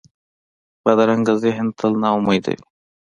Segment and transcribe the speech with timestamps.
[0.83, 2.63] بدرنګه ذهن تل ناامیده وي